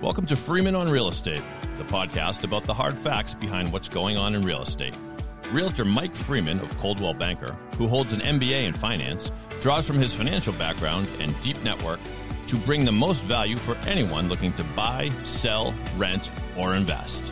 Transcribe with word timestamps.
Welcome 0.00 0.26
to 0.26 0.36
Freeman 0.36 0.76
on 0.76 0.88
Real 0.88 1.08
Estate, 1.08 1.42
the 1.76 1.82
podcast 1.82 2.44
about 2.44 2.62
the 2.62 2.72
hard 2.72 2.96
facts 2.96 3.34
behind 3.34 3.72
what's 3.72 3.88
going 3.88 4.16
on 4.16 4.36
in 4.36 4.44
real 4.44 4.62
estate. 4.62 4.94
Realtor 5.50 5.84
Mike 5.84 6.14
Freeman 6.14 6.60
of 6.60 6.78
Coldwell 6.78 7.14
Banker, 7.14 7.56
who 7.76 7.88
holds 7.88 8.12
an 8.12 8.20
MBA 8.20 8.62
in 8.62 8.72
finance, 8.72 9.32
draws 9.60 9.88
from 9.88 9.96
his 9.96 10.14
financial 10.14 10.52
background 10.52 11.08
and 11.18 11.34
deep 11.40 11.60
network 11.64 11.98
to 12.46 12.56
bring 12.58 12.84
the 12.84 12.92
most 12.92 13.22
value 13.22 13.56
for 13.56 13.74
anyone 13.88 14.28
looking 14.28 14.52
to 14.52 14.62
buy, 14.76 15.10
sell, 15.24 15.74
rent, 15.96 16.30
or 16.56 16.76
invest. 16.76 17.24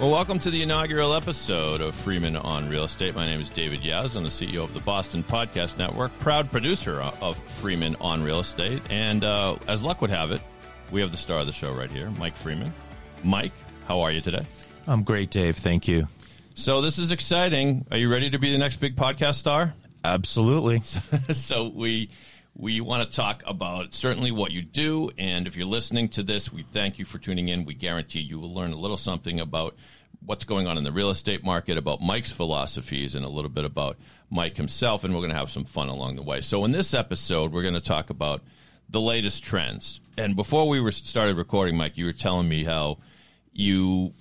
Well, 0.00 0.10
welcome 0.10 0.38
to 0.40 0.50
the 0.50 0.62
inaugural 0.62 1.14
episode 1.14 1.80
of 1.80 1.94
Freeman 1.94 2.34
on 2.36 2.68
Real 2.68 2.84
Estate. 2.84 3.14
My 3.14 3.26
name 3.26 3.40
is 3.40 3.50
David 3.50 3.84
Yas. 3.84 4.16
I'm 4.16 4.24
the 4.24 4.30
CEO 4.30 4.64
of 4.64 4.74
the 4.74 4.80
Boston 4.80 5.22
Podcast 5.22 5.76
Network, 5.78 6.18
proud 6.18 6.50
producer 6.50 7.00
of 7.20 7.38
Freeman 7.44 7.94
on 8.00 8.22
Real 8.22 8.40
Estate. 8.40 8.82
And 8.90 9.22
uh, 9.22 9.56
as 9.68 9.82
luck 9.82 10.00
would 10.00 10.10
have 10.10 10.32
it, 10.32 10.40
we 10.90 11.00
have 11.02 11.10
the 11.12 11.16
star 11.16 11.40
of 11.40 11.46
the 11.46 11.52
show 11.52 11.72
right 11.72 11.90
here, 11.90 12.10
Mike 12.10 12.36
Freeman. 12.36 12.72
Mike, 13.22 13.52
how 13.86 14.00
are 14.00 14.10
you 14.10 14.20
today? 14.20 14.44
I'm 14.88 15.04
great, 15.04 15.30
Dave. 15.30 15.56
Thank 15.56 15.86
you. 15.86 16.08
So, 16.54 16.80
this 16.80 16.98
is 16.98 17.12
exciting. 17.12 17.86
Are 17.90 17.96
you 17.96 18.10
ready 18.10 18.30
to 18.30 18.38
be 18.38 18.50
the 18.50 18.58
next 18.58 18.78
big 18.78 18.96
podcast 18.96 19.34
star? 19.36 19.74
Absolutely. 20.04 20.80
so, 21.32 21.68
we 21.68 22.10
we 22.54 22.80
want 22.80 23.08
to 23.08 23.16
talk 23.16 23.42
about 23.46 23.94
certainly 23.94 24.30
what 24.30 24.52
you 24.52 24.62
do. 24.62 25.10
And 25.16 25.46
if 25.46 25.56
you're 25.56 25.66
listening 25.66 26.08
to 26.10 26.22
this, 26.22 26.52
we 26.52 26.62
thank 26.62 26.98
you 26.98 27.04
for 27.04 27.18
tuning 27.18 27.48
in. 27.48 27.64
We 27.64 27.74
guarantee 27.74 28.20
you 28.20 28.38
will 28.38 28.52
learn 28.52 28.72
a 28.72 28.76
little 28.76 28.96
something 28.96 29.40
about 29.40 29.74
what's 30.24 30.44
going 30.44 30.66
on 30.66 30.76
in 30.78 30.84
the 30.84 30.92
real 30.92 31.10
estate 31.10 31.42
market, 31.42 31.78
about 31.78 32.00
Mike's 32.00 32.30
philosophies, 32.30 33.14
and 33.14 33.24
a 33.24 33.28
little 33.28 33.50
bit 33.50 33.64
about 33.64 33.96
Mike 34.30 34.56
himself. 34.56 35.02
And 35.02 35.14
we're 35.14 35.20
going 35.20 35.32
to 35.32 35.36
have 35.36 35.50
some 35.50 35.64
fun 35.64 35.88
along 35.88 36.16
the 36.16 36.22
way. 36.22 36.40
So, 36.40 36.64
in 36.64 36.72
this 36.72 36.94
episode, 36.94 37.52
we're 37.52 37.62
going 37.62 37.74
to 37.74 37.80
talk 37.80 38.10
about 38.10 38.42
the 38.88 39.00
latest 39.00 39.42
trends. 39.42 40.00
And 40.18 40.36
before 40.36 40.68
we 40.68 40.92
started 40.92 41.36
recording, 41.36 41.76
Mike, 41.76 41.96
you 41.96 42.04
were 42.04 42.12
telling 42.12 42.48
me 42.48 42.64
how 42.64 42.98
you 43.52 44.12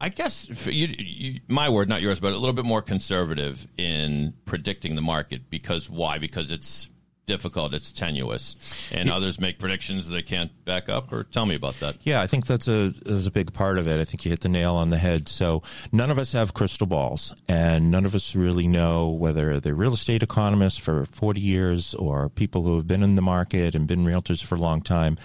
I 0.00 0.08
guess 0.08 0.48
you, 0.66 0.86
you, 0.98 1.40
my 1.46 1.68
word, 1.68 1.88
not 1.88 2.00
yours, 2.00 2.20
but 2.20 2.32
a 2.32 2.38
little 2.38 2.54
bit 2.54 2.64
more 2.64 2.80
conservative 2.80 3.68
in 3.76 4.32
predicting 4.46 4.94
the 4.94 5.02
market 5.02 5.50
because 5.50 5.90
why? 5.90 6.16
Because 6.16 6.52
it's 6.52 6.88
difficult, 7.26 7.74
it's 7.74 7.92
tenuous, 7.92 8.90
and 8.92 9.08
yeah. 9.08 9.14
others 9.14 9.40
make 9.40 9.58
predictions 9.58 10.08
they 10.08 10.22
can't 10.22 10.50
back 10.64 10.88
up. 10.88 11.12
Or 11.12 11.24
tell 11.24 11.46
me 11.46 11.54
about 11.54 11.74
that. 11.80 11.96
Yeah, 12.02 12.20
I 12.22 12.26
think 12.26 12.46
that's 12.46 12.68
a 12.68 12.92
is 13.06 13.26
a 13.26 13.30
big 13.30 13.52
part 13.52 13.78
of 13.78 13.86
it. 13.86 14.00
I 14.00 14.04
think 14.04 14.24
you 14.24 14.30
hit 14.30 14.40
the 14.40 14.48
nail 14.48 14.74
on 14.74 14.90
the 14.90 14.98
head. 14.98 15.28
So 15.28 15.62
none 15.92 16.10
of 16.10 16.18
us 16.18 16.32
have 16.32 16.54
crystal 16.54 16.86
balls, 16.86 17.34
and 17.48 17.90
none 17.90 18.04
of 18.04 18.14
us 18.14 18.34
really 18.34 18.66
know 18.66 19.08
whether 19.08 19.60
they're 19.60 19.74
real 19.74 19.94
estate 19.94 20.22
economists 20.22 20.78
for 20.78 21.06
forty 21.06 21.40
years 21.40 21.94
or 21.94 22.28
people 22.28 22.62
who 22.62 22.76
have 22.76 22.86
been 22.86 23.02
in 23.02 23.14
the 23.14 23.22
market 23.22 23.74
and 23.74 23.86
been 23.86 24.04
realtors 24.04 24.44
for 24.44 24.56
a 24.56 24.58
long 24.58 24.82
time. 24.82 25.18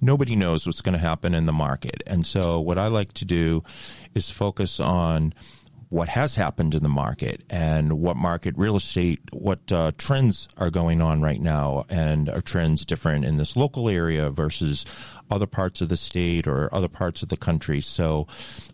Nobody 0.00 0.36
knows 0.36 0.66
what's 0.66 0.80
going 0.80 0.94
to 0.94 0.98
happen 0.98 1.34
in 1.34 1.46
the 1.46 1.52
market, 1.52 2.02
and 2.06 2.26
so 2.26 2.60
what 2.60 2.78
I 2.78 2.86
like 2.88 3.12
to 3.14 3.24
do 3.24 3.62
is 4.14 4.30
focus 4.30 4.80
on 4.80 5.34
what 5.90 6.08
has 6.08 6.36
happened 6.36 6.74
in 6.74 6.84
the 6.84 6.88
market 6.88 7.42
and 7.50 7.92
what 7.94 8.16
market 8.16 8.54
real 8.56 8.76
estate, 8.76 9.20
what 9.32 9.72
uh, 9.72 9.90
trends 9.98 10.48
are 10.56 10.70
going 10.70 11.02
on 11.02 11.20
right 11.20 11.40
now, 11.40 11.84
and 11.90 12.28
are 12.28 12.40
trends 12.40 12.86
different 12.86 13.24
in 13.24 13.36
this 13.36 13.56
local 13.56 13.88
area 13.88 14.30
versus 14.30 14.86
other 15.32 15.46
parts 15.46 15.80
of 15.80 15.88
the 15.88 15.96
state 15.96 16.46
or 16.46 16.72
other 16.72 16.88
parts 16.88 17.24
of 17.24 17.28
the 17.28 17.36
country. 17.36 17.80
So 17.80 18.28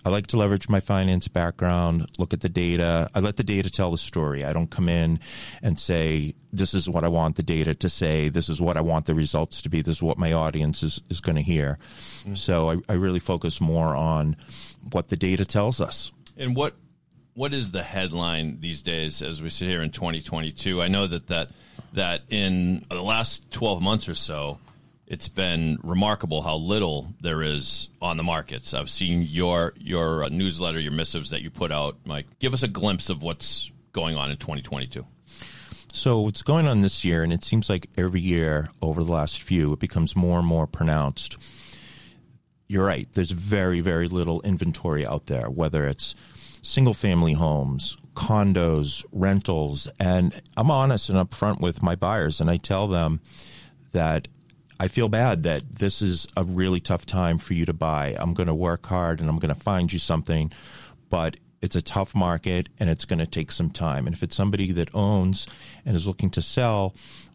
I 0.04 0.10
like 0.10 0.26
to 0.28 0.36
leverage 0.36 0.68
my 0.68 0.80
finance 0.80 1.26
background, 1.26 2.06
look 2.18 2.34
at 2.34 2.42
the 2.42 2.50
data. 2.50 3.10
I 3.14 3.20
let 3.20 3.36
the 3.36 3.44
data 3.44 3.70
tell 3.70 3.90
the 3.90 3.98
story. 3.98 4.44
I 4.44 4.52
don't 4.52 4.70
come 4.70 4.88
in 4.88 5.18
and 5.62 5.80
say, 5.80 6.34
this 6.52 6.74
is 6.74 6.88
what 6.88 7.02
I 7.02 7.08
want 7.08 7.36
the 7.36 7.42
data 7.42 7.74
to 7.74 7.88
say. 7.88 8.28
This 8.28 8.50
is 8.50 8.60
what 8.60 8.76
I 8.76 8.82
want 8.82 9.06
the 9.06 9.14
results 9.14 9.62
to 9.62 9.70
be. 9.70 9.80
This 9.80 9.96
is 9.96 10.02
what 10.02 10.18
my 10.18 10.32
audience 10.32 10.82
is, 10.82 11.00
is 11.08 11.20
going 11.20 11.36
to 11.36 11.42
hear. 11.42 11.78
Mm-hmm. 12.20 12.34
So 12.34 12.70
I, 12.70 12.76
I 12.90 12.94
really 12.94 13.20
focus 13.20 13.58
more 13.58 13.94
on 13.96 14.36
what 14.92 15.08
the 15.08 15.16
data 15.16 15.46
tells 15.46 15.80
us. 15.80 16.12
And 16.38 16.54
what 16.54 16.74
what 17.36 17.52
is 17.52 17.70
the 17.70 17.82
headline 17.82 18.58
these 18.60 18.82
days 18.82 19.20
as 19.20 19.42
we 19.42 19.50
sit 19.50 19.68
here 19.68 19.82
in 19.82 19.90
2022? 19.90 20.82
I 20.82 20.88
know 20.88 21.06
that 21.06 21.28
that 21.28 21.50
that 21.92 22.22
in 22.30 22.82
the 22.88 23.02
last 23.02 23.50
12 23.52 23.80
months 23.80 24.08
or 24.08 24.14
so, 24.14 24.58
it's 25.06 25.28
been 25.28 25.78
remarkable 25.82 26.42
how 26.42 26.56
little 26.56 27.14
there 27.20 27.42
is 27.42 27.88
on 28.00 28.16
the 28.16 28.22
markets. 28.22 28.72
I've 28.72 28.90
seen 28.90 29.22
your 29.22 29.74
your 29.76 30.24
uh, 30.24 30.28
newsletter, 30.30 30.80
your 30.80 30.92
missives 30.92 31.30
that 31.30 31.42
you 31.42 31.50
put 31.50 31.70
out, 31.70 31.98
Mike. 32.06 32.26
Give 32.38 32.54
us 32.54 32.62
a 32.62 32.68
glimpse 32.68 33.10
of 33.10 33.22
what's 33.22 33.70
going 33.92 34.16
on 34.16 34.30
in 34.30 34.38
2022. 34.38 35.06
So 35.92 36.20
what's 36.20 36.42
going 36.42 36.66
on 36.66 36.80
this 36.80 37.04
year, 37.04 37.22
and 37.22 37.32
it 37.32 37.44
seems 37.44 37.68
like 37.68 37.88
every 37.98 38.20
year 38.20 38.68
over 38.80 39.04
the 39.04 39.12
last 39.12 39.42
few, 39.42 39.74
it 39.74 39.78
becomes 39.78 40.16
more 40.16 40.38
and 40.38 40.46
more 40.46 40.66
pronounced. 40.66 41.36
You're 42.66 42.84
right. 42.84 43.08
There's 43.12 43.30
very, 43.30 43.80
very 43.80 44.08
little 44.08 44.40
inventory 44.42 45.06
out 45.06 45.26
there, 45.26 45.48
whether 45.48 45.84
it's 45.84 46.14
single 46.62 46.94
family 46.94 47.34
homes, 47.34 47.96
condos, 48.14 49.04
rentals. 49.12 49.88
And 49.98 50.40
I'm 50.56 50.70
honest 50.70 51.08
and 51.08 51.18
upfront 51.18 51.60
with 51.60 51.82
my 51.82 51.94
buyers, 51.94 52.40
and 52.40 52.50
I 52.50 52.56
tell 52.56 52.86
them 52.88 53.20
that 53.92 54.28
I 54.78 54.88
feel 54.88 55.08
bad 55.08 55.42
that 55.44 55.76
this 55.76 56.02
is 56.02 56.26
a 56.36 56.44
really 56.44 56.80
tough 56.80 57.06
time 57.06 57.38
for 57.38 57.54
you 57.54 57.64
to 57.66 57.72
buy. 57.72 58.14
I'm 58.18 58.34
going 58.34 58.48
to 58.48 58.54
work 58.54 58.86
hard 58.86 59.20
and 59.20 59.28
I'm 59.28 59.38
going 59.38 59.54
to 59.54 59.60
find 59.60 59.90
you 59.90 59.98
something, 59.98 60.52
but 61.08 61.36
it's 61.62 61.76
a 61.76 61.82
tough 61.82 62.14
market 62.14 62.68
and 62.78 62.90
it's 62.90 63.06
going 63.06 63.18
to 63.18 63.26
take 63.26 63.50
some 63.50 63.70
time. 63.70 64.06
And 64.06 64.14
if 64.14 64.22
it's 64.22 64.36
somebody 64.36 64.72
that 64.72 64.94
owns 64.94 65.46
and 65.86 65.96
is 65.96 66.06
looking 66.06 66.28
to 66.30 66.42
sell, 66.42 66.94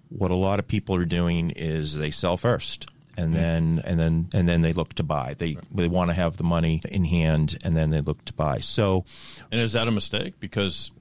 what 0.10 0.30
a 0.30 0.36
lot 0.36 0.60
of 0.60 0.68
people 0.68 0.96
are 0.96 1.06
doing 1.06 1.50
is 1.52 1.98
they 1.98 2.12
sell 2.12 2.38
first 2.38 2.88
and 3.22 3.30
hmm. 3.30 3.42
then 3.42 3.82
and 3.86 4.00
then 4.00 4.30
and 4.34 4.50
then 4.50 4.62
they 4.62 4.74
look 4.74 4.94
to 4.96 5.04
buy. 5.04 5.36
They 5.38 5.58
they 5.72 5.88
want 5.88 6.09
to 6.09 6.14
have 6.14 6.38
the 6.38 6.44
money 6.44 6.82
in 6.90 7.06
hand, 7.06 7.58
and 7.64 7.76
then 7.76 7.90
they 7.90 8.02
look 8.02 8.26
to 8.26 8.34
buy. 8.34 8.59
So, 8.59 9.06
and 9.52 9.62
is 9.62 9.74
that 9.74 9.88
a 9.88 9.92
mistake? 9.92 10.40
Because 10.40 10.92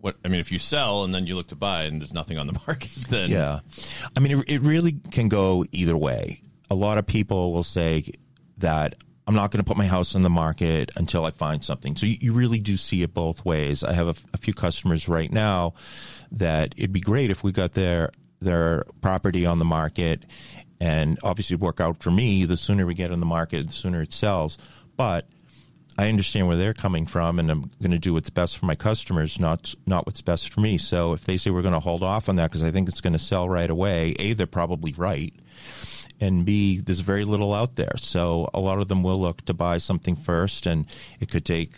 what 0.00 0.16
I 0.24 0.28
mean, 0.28 0.40
if 0.40 0.52
you 0.52 0.58
sell 0.58 1.04
and 1.04 1.14
then 1.14 1.26
you 1.26 1.34
look 1.34 1.48
to 1.48 1.56
buy, 1.56 1.84
and 1.84 2.00
there's 2.00 2.14
nothing 2.14 2.38
on 2.38 2.46
the 2.46 2.60
market, 2.66 2.90
then 3.08 3.30
yeah, 3.30 3.60
I 4.16 4.20
mean, 4.20 4.38
it, 4.38 4.48
it 4.48 4.60
really 4.62 4.96
can 5.10 5.28
go 5.28 5.64
either 5.72 5.96
way. 5.96 6.42
A 6.70 6.74
lot 6.74 6.98
of 6.98 7.06
people 7.06 7.52
will 7.52 7.62
say 7.62 8.12
that 8.58 8.94
I'm 9.26 9.34
not 9.34 9.50
going 9.50 9.62
to 9.62 9.64
put 9.64 9.76
my 9.76 9.86
house 9.86 10.14
on 10.14 10.22
the 10.22 10.30
market 10.30 10.90
until 10.96 11.26
I 11.26 11.30
find 11.30 11.62
something. 11.62 11.96
So 11.96 12.06
you, 12.06 12.16
you 12.18 12.32
really 12.32 12.58
do 12.58 12.78
see 12.78 13.02
it 13.02 13.12
both 13.12 13.44
ways. 13.44 13.84
I 13.84 13.92
have 13.92 14.08
a, 14.08 14.14
a, 14.32 14.38
few 14.38 14.54
customers 14.54 15.06
right 15.06 15.30
now 15.30 15.74
that 16.32 16.74
it'd 16.78 16.94
be 16.94 17.00
great 17.00 17.30
if 17.30 17.44
we 17.44 17.52
got 17.52 17.72
their 17.72 18.10
their 18.40 18.84
property 19.00 19.44
on 19.44 19.58
the 19.58 19.64
market 19.64 20.24
and 20.80 21.18
obviously 21.22 21.56
work 21.56 21.80
out 21.80 22.02
for 22.02 22.10
me. 22.10 22.44
The 22.44 22.56
sooner 22.56 22.86
we 22.86 22.94
get 22.94 23.10
in 23.10 23.20
the 23.20 23.26
market, 23.26 23.66
the 23.66 23.72
sooner 23.72 24.02
it 24.02 24.12
sells. 24.12 24.58
But 24.96 25.28
I 25.98 26.08
understand 26.08 26.46
where 26.46 26.56
they're 26.56 26.74
coming 26.74 27.06
from, 27.06 27.40
and 27.40 27.50
I'm 27.50 27.70
going 27.82 27.90
to 27.90 27.98
do 27.98 28.12
what's 28.12 28.30
best 28.30 28.56
for 28.56 28.66
my 28.66 28.76
customers, 28.76 29.40
not 29.40 29.74
not 29.84 30.06
what's 30.06 30.22
best 30.22 30.52
for 30.52 30.60
me. 30.60 30.78
So 30.78 31.12
if 31.12 31.24
they 31.24 31.36
say 31.36 31.50
we're 31.50 31.62
going 31.62 31.74
to 31.74 31.80
hold 31.80 32.04
off 32.04 32.28
on 32.28 32.36
that 32.36 32.50
because 32.50 32.62
I 32.62 32.70
think 32.70 32.88
it's 32.88 33.00
going 33.00 33.14
to 33.14 33.18
sell 33.18 33.48
right 33.48 33.68
away, 33.68 34.14
a 34.20 34.32
they're 34.32 34.46
probably 34.46 34.92
right, 34.92 35.34
and 36.20 36.44
b 36.44 36.80
there's 36.80 37.00
very 37.00 37.24
little 37.24 37.52
out 37.52 37.74
there. 37.74 37.96
So 37.96 38.48
a 38.54 38.60
lot 38.60 38.78
of 38.78 38.86
them 38.86 39.02
will 39.02 39.20
look 39.20 39.44
to 39.46 39.54
buy 39.54 39.78
something 39.78 40.14
first, 40.14 40.66
and 40.66 40.86
it 41.18 41.30
could 41.32 41.44
take 41.44 41.74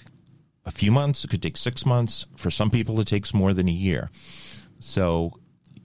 a 0.67 0.71
few 0.71 0.93
months, 0.93 1.25
it 1.25 1.28
could 1.28 1.43
take 1.43 1.56
six 1.56 1.87
months. 1.87 2.27
For 2.37 2.50
some 2.50 2.71
people, 2.71 3.00
it 3.00 3.06
takes 3.06 3.32
more 3.32 3.55
than 3.55 3.69
a 3.69 3.72
year. 3.72 4.11
So 4.81 5.32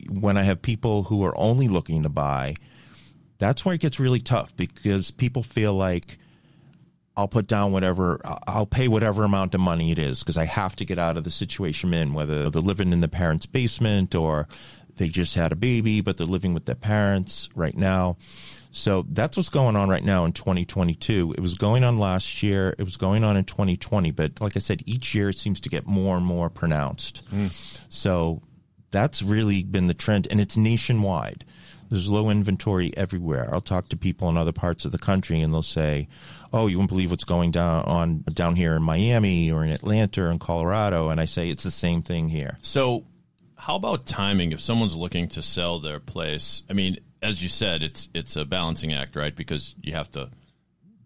when 0.09 0.35
I 0.37 0.43
have 0.43 0.61
people 0.61 1.03
who 1.03 1.23
are 1.23 1.37
only 1.37 1.69
looking 1.69 2.03
to 2.03 2.09
buy 2.09 2.55
that's 3.37 3.65
where 3.65 3.75
it 3.75 3.81
gets 3.81 3.99
really 3.99 4.19
tough 4.19 4.55
because 4.55 5.11
people 5.11 5.43
feel 5.43 5.73
like 5.73 6.17
I'll 7.17 7.27
put 7.27 7.47
down 7.47 7.71
whatever, 7.71 8.19
I'll 8.47 8.65
pay 8.65 8.87
whatever 8.87 9.23
amount 9.23 9.55
of 9.55 9.61
money 9.61 9.91
it 9.91 9.99
is 9.99 10.19
because 10.19 10.37
I 10.37 10.45
have 10.45 10.75
to 10.77 10.85
get 10.85 10.99
out 10.99 11.17
of 11.17 11.23
the 11.23 11.31
situation 11.31 11.89
I'm 11.89 11.93
in, 11.93 12.13
whether 12.13 12.49
they're 12.49 12.61
living 12.61 12.91
in 12.91 13.01
the 13.01 13.07
parents' 13.07 13.45
basement 13.45 14.15
or 14.15 14.47
they 14.97 15.07
just 15.07 15.35
had 15.35 15.51
a 15.51 15.55
baby, 15.55 16.01
but 16.01 16.17
they're 16.17 16.27
living 16.27 16.53
with 16.53 16.65
their 16.65 16.75
parents 16.75 17.49
right 17.55 17.75
now. 17.75 18.17
So 18.71 19.05
that's 19.09 19.37
what's 19.37 19.49
going 19.49 19.77
on 19.77 19.87
right 19.87 20.03
now 20.03 20.25
in 20.25 20.33
2022. 20.33 21.35
It 21.37 21.39
was 21.39 21.55
going 21.55 21.85
on 21.85 21.97
last 21.97 22.43
year. 22.43 22.75
It 22.77 22.83
was 22.83 22.97
going 22.97 23.23
on 23.23 23.37
in 23.37 23.45
2020. 23.45 24.11
But 24.11 24.41
like 24.41 24.57
I 24.57 24.59
said, 24.59 24.83
each 24.85 25.15
year 25.15 25.29
it 25.29 25.37
seems 25.37 25.61
to 25.61 25.69
get 25.69 25.87
more 25.87 26.17
and 26.17 26.25
more 26.25 26.49
pronounced. 26.49 27.25
Mm. 27.29 27.85
So 27.87 28.41
that's 28.91 29.21
really 29.21 29.63
been 29.63 29.87
the 29.87 29.93
trend, 29.93 30.27
and 30.29 30.39
it's 30.39 30.57
nationwide. 30.57 31.45
There's 31.89 32.09
low 32.09 32.29
inventory 32.29 32.95
everywhere. 32.97 33.49
I'll 33.53 33.61
talk 33.61 33.89
to 33.89 33.97
people 33.97 34.29
in 34.29 34.37
other 34.37 34.51
parts 34.51 34.85
of 34.85 34.91
the 34.91 34.97
country 34.97 35.41
and 35.41 35.53
they'll 35.53 35.61
say, 35.61 36.07
"Oh, 36.51 36.67
you 36.67 36.77
won't 36.77 36.89
believe 36.89 37.11
what's 37.11 37.23
going 37.23 37.51
down 37.51 37.85
on 37.85 38.23
down 38.33 38.55
here 38.55 38.75
in 38.75 38.81
Miami 38.81 39.51
or 39.51 39.63
in 39.63 39.71
Atlanta 39.71 40.23
or 40.23 40.31
in 40.31 40.39
Colorado." 40.39 41.09
And 41.09 41.21
I 41.21 41.25
say 41.25 41.49
it's 41.49 41.63
the 41.63 41.71
same 41.71 42.01
thing 42.01 42.29
here. 42.29 42.57
So, 42.61 43.05
how 43.55 43.75
about 43.75 44.07
timing 44.07 44.51
if 44.51 44.61
someone's 44.61 44.95
looking 44.95 45.27
to 45.29 45.43
sell 45.43 45.79
their 45.79 45.99
place? 45.99 46.63
I 46.69 46.73
mean, 46.73 46.97
as 47.21 47.41
you 47.41 47.49
said, 47.49 47.83
it's 47.83 48.09
it's 48.13 48.35
a 48.35 48.45
balancing 48.45 48.91
act, 48.93 49.15
right? 49.15 49.35
Because 49.35 49.75
you 49.81 49.93
have 49.93 50.09
to 50.11 50.31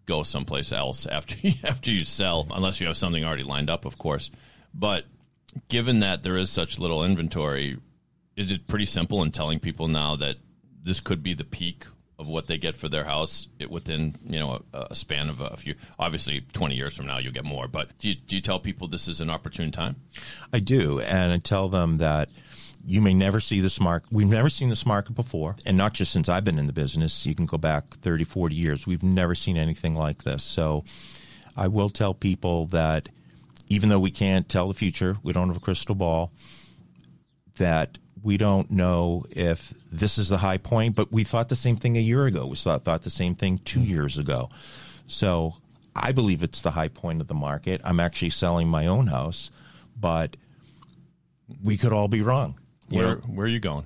go 0.06 0.22
someplace 0.22 0.72
else 0.72 1.06
after 1.06 1.36
after 1.64 1.90
you 1.90 2.04
sell, 2.04 2.46
unless 2.50 2.80
you 2.80 2.86
have 2.86 2.96
something 2.96 3.24
already 3.24 3.42
lined 3.42 3.68
up, 3.68 3.84
of 3.84 3.98
course. 3.98 4.30
But 4.72 5.04
given 5.68 6.00
that 6.00 6.22
there 6.22 6.36
is 6.36 6.50
such 6.50 6.78
little 6.78 7.04
inventory, 7.04 7.78
is 8.36 8.50
it 8.50 8.66
pretty 8.66 8.86
simple 8.86 9.22
in 9.22 9.32
telling 9.32 9.58
people 9.58 9.88
now 9.88 10.16
that 10.16 10.36
this 10.82 11.00
could 11.00 11.22
be 11.22 11.34
the 11.34 11.44
peak 11.44 11.84
of 12.18 12.28
what 12.28 12.46
they 12.46 12.58
get 12.58 12.76
for 12.76 12.88
their 12.88 13.04
house 13.04 13.48
it, 13.58 13.70
within 13.70 14.14
you 14.22 14.38
know 14.38 14.62
a, 14.74 14.88
a 14.90 14.94
span 14.94 15.30
of 15.30 15.40
a 15.40 15.56
few. 15.56 15.74
Obviously, 15.98 16.42
twenty 16.52 16.74
years 16.74 16.96
from 16.96 17.06
now 17.06 17.18
you'll 17.18 17.32
get 17.32 17.44
more. 17.44 17.66
But 17.66 17.96
do 17.98 18.10
you, 18.10 18.14
do 18.14 18.36
you 18.36 18.42
tell 18.42 18.60
people 18.60 18.88
this 18.88 19.08
is 19.08 19.20
an 19.22 19.30
opportune 19.30 19.70
time? 19.70 19.96
I 20.52 20.60
do, 20.60 21.00
and 21.00 21.32
I 21.32 21.38
tell 21.38 21.70
them 21.70 21.98
that 21.98 22.28
you 22.84 23.00
may 23.00 23.14
never 23.14 23.40
see 23.40 23.60
this 23.60 23.80
market. 23.80 24.12
We've 24.12 24.28
never 24.28 24.50
seen 24.50 24.68
this 24.68 24.84
market 24.84 25.14
before, 25.14 25.56
and 25.64 25.76
not 25.76 25.94
just 25.94 26.12
since 26.12 26.28
I've 26.28 26.44
been 26.44 26.58
in 26.58 26.66
the 26.66 26.72
business. 26.74 27.26
You 27.26 27.34
can 27.34 27.46
go 27.46 27.58
back 27.58 27.94
30, 27.96 28.24
40 28.24 28.54
years. 28.54 28.86
We've 28.86 29.02
never 29.02 29.34
seen 29.34 29.56
anything 29.56 29.94
like 29.94 30.24
this. 30.24 30.42
So 30.42 30.84
I 31.56 31.68
will 31.68 31.88
tell 31.88 32.12
people 32.12 32.66
that 32.66 33.08
even 33.70 33.88
though 33.88 34.00
we 34.00 34.10
can't 34.10 34.48
tell 34.48 34.68
the 34.68 34.74
future, 34.74 35.16
we 35.22 35.32
don't 35.32 35.48
have 35.48 35.56
a 35.56 35.60
crystal 35.60 35.94
ball, 35.94 36.32
that 37.56 37.96
we 38.22 38.36
don't 38.36 38.70
know 38.70 39.24
if 39.30 39.72
this 39.90 40.18
is 40.18 40.28
the 40.28 40.38
high 40.38 40.58
point, 40.58 40.96
but 40.96 41.10
we 41.10 41.24
thought 41.24 41.48
the 41.48 41.56
same 41.56 41.76
thing 41.76 41.96
a 41.96 42.00
year 42.00 42.26
ago. 42.26 42.46
We 42.46 42.56
thought, 42.56 42.84
thought 42.84 43.02
the 43.02 43.10
same 43.10 43.34
thing 43.34 43.58
two 43.58 43.78
mm-hmm. 43.78 43.88
years 43.88 44.18
ago. 44.18 44.50
So 45.06 45.54
I 45.94 46.12
believe 46.12 46.42
it's 46.42 46.60
the 46.60 46.72
high 46.72 46.88
point 46.88 47.20
of 47.20 47.28
the 47.28 47.34
market. 47.34 47.80
I'm 47.84 48.00
actually 48.00 48.30
selling 48.30 48.68
my 48.68 48.86
own 48.86 49.06
house, 49.06 49.50
but 49.98 50.36
we 51.62 51.76
could 51.76 51.92
all 51.92 52.08
be 52.08 52.22
wrong. 52.22 52.58
Where 52.88 53.16
know? 53.16 53.22
where 53.22 53.46
are 53.46 53.48
you 53.48 53.60
going? 53.60 53.84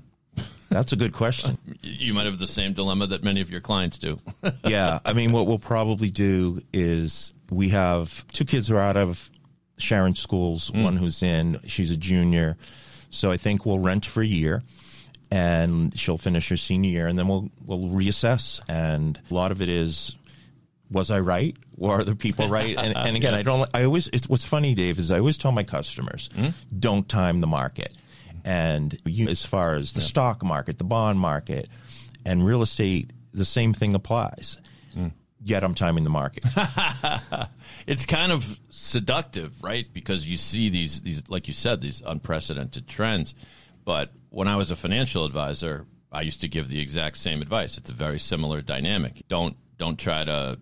That's 0.70 0.92
a 0.92 0.96
good 0.96 1.12
question. 1.12 1.58
you 1.82 2.14
might 2.14 2.24
have 2.24 2.38
the 2.38 2.46
same 2.46 2.72
dilemma 2.72 3.06
that 3.08 3.22
many 3.22 3.40
of 3.42 3.50
your 3.50 3.60
clients 3.60 3.98
do. 3.98 4.18
yeah, 4.64 4.98
I 5.04 5.12
mean, 5.12 5.30
what 5.30 5.46
we'll 5.46 5.58
probably 5.58 6.10
do 6.10 6.62
is 6.72 7.34
we 7.50 7.68
have 7.68 8.26
two 8.32 8.44
kids 8.44 8.68
who 8.68 8.76
are 8.76 8.80
out 8.80 8.96
of 8.96 9.30
Sharon 9.78 10.14
schools. 10.14 10.70
Mm. 10.70 10.84
One 10.84 10.96
who's 10.96 11.22
in, 11.22 11.60
she's 11.64 11.90
a 11.90 11.96
junior, 11.96 12.56
so 13.10 13.30
I 13.30 13.36
think 13.36 13.64
we'll 13.64 13.78
rent 13.78 14.06
for 14.06 14.22
a 14.22 14.26
year, 14.26 14.62
and 15.30 15.98
she'll 15.98 16.18
finish 16.18 16.48
her 16.48 16.56
senior 16.56 16.90
year, 16.90 17.06
and 17.06 17.18
then 17.18 17.28
we'll 17.28 17.50
we'll 17.64 17.90
reassess. 17.90 18.60
And 18.68 19.20
a 19.30 19.34
lot 19.34 19.52
of 19.52 19.60
it 19.60 19.68
is 19.68 20.16
was 20.90 21.10
I 21.10 21.20
right? 21.20 21.56
Were 21.76 22.00
other 22.00 22.14
people 22.14 22.48
right? 22.48 22.76
And, 22.84 22.96
and 22.96 23.16
again, 23.16 23.32
yeah. 23.32 23.40
I 23.40 23.42
don't. 23.42 23.68
I 23.74 23.84
always. 23.84 24.08
It's, 24.08 24.28
what's 24.28 24.44
funny, 24.44 24.74
Dave, 24.74 24.98
is 24.98 25.10
I 25.10 25.18
always 25.18 25.38
tell 25.38 25.52
my 25.52 25.64
customers, 25.64 26.30
mm 26.36 26.52
don't 26.78 27.08
time 27.08 27.40
the 27.40 27.46
market. 27.46 27.92
And 28.44 28.98
you, 29.06 29.28
as 29.28 29.44
far 29.44 29.74
as 29.74 29.94
the 29.94 30.00
yeah. 30.00 30.06
stock 30.06 30.42
market, 30.42 30.76
the 30.76 30.84
bond 30.84 31.18
market, 31.18 31.68
and 32.26 32.44
real 32.44 32.60
estate, 32.62 33.10
the 33.32 33.44
same 33.44 33.72
thing 33.72 33.94
applies. 33.94 34.58
Yet 35.46 35.62
I'm 35.62 35.74
timing 35.74 36.04
the 36.04 36.10
market. 36.10 36.44
it's 37.86 38.06
kind 38.06 38.32
of 38.32 38.58
seductive, 38.70 39.62
right? 39.62 39.86
Because 39.92 40.24
you 40.24 40.38
see 40.38 40.70
these 40.70 41.02
these, 41.02 41.28
like 41.28 41.48
you 41.48 41.54
said, 41.54 41.82
these 41.82 42.00
unprecedented 42.00 42.88
trends. 42.88 43.34
But 43.84 44.12
when 44.30 44.48
I 44.48 44.56
was 44.56 44.70
a 44.70 44.76
financial 44.76 45.26
advisor, 45.26 45.86
I 46.10 46.22
used 46.22 46.40
to 46.40 46.48
give 46.48 46.68
the 46.68 46.80
exact 46.80 47.18
same 47.18 47.42
advice. 47.42 47.76
It's 47.76 47.90
a 47.90 47.94
very 47.94 48.18
similar 48.18 48.62
dynamic. 48.62 49.22
Don't 49.28 49.56
don't 49.76 49.98
try 49.98 50.24
to 50.24 50.58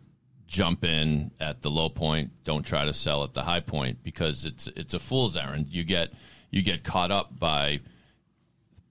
jump 0.47 0.85
in 0.85 1.31
at 1.39 1.63
the 1.63 1.71
low 1.71 1.89
point. 1.89 2.31
Don't 2.43 2.65
try 2.65 2.85
to 2.85 2.93
sell 2.93 3.23
at 3.23 3.35
the 3.35 3.43
high 3.43 3.61
point 3.61 4.03
because 4.03 4.45
it's 4.45 4.69
it's 4.75 4.95
a 4.95 4.99
fool's 4.99 5.37
errand. 5.37 5.67
You 5.69 5.85
get 5.85 6.13
you 6.51 6.63
get 6.63 6.83
caught 6.83 7.11
up 7.11 7.39
by 7.39 7.81